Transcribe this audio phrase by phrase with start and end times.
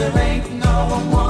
[0.00, 1.29] there ain't no one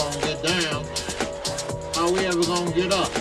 [0.00, 0.84] gonna get down,
[1.94, 3.12] how we ever gonna get up?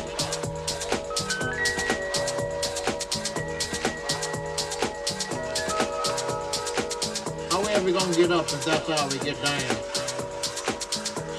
[7.51, 9.75] How we ever gonna get up if that's how we get down?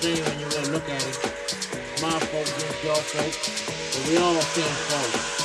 [0.00, 1.16] Seeing when you really look at it,
[2.02, 3.38] my folks against your folks,
[3.96, 5.39] but we all seem folks.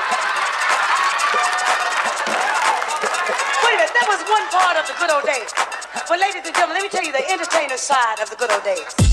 [3.64, 5.50] Wait a minute, that was one part of the good old days.
[6.08, 8.64] But ladies and gentlemen, let me tell you the entertainer side of the good old
[8.64, 9.07] days.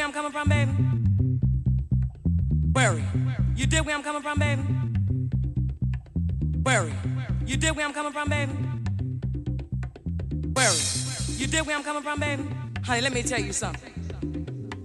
[0.00, 0.72] Where I'm coming from, baby?
[3.54, 4.62] You dig where I'm coming from, baby?
[6.64, 6.94] Query.
[7.44, 8.52] You dig where I'm coming from, baby?
[10.54, 10.78] Query.
[11.36, 12.44] You dig where I'm coming from, baby?
[12.82, 13.92] Honey, let me tell you something.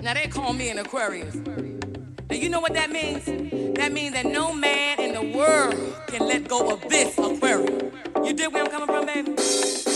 [0.04, 1.36] Now they call me an Aquarius.
[1.36, 3.24] And you know what that means?
[3.78, 5.76] That means that no man in the world
[6.08, 7.94] can let go of this aquarium.
[8.26, 9.95] You dig where I'm coming from, baby?